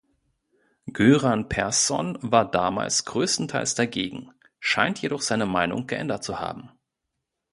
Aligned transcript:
Göran 0.91 1.47
Persson 1.47 2.17
war 2.23 2.49
damals 2.49 3.05
größtenteils 3.05 3.75
dagegen, 3.75 4.31
scheint 4.59 4.99
jedoch 5.03 5.21
seine 5.21 5.45
Meinung 5.45 5.85
geändert 5.85 6.23
zu 6.23 6.39
haben. 6.39 6.71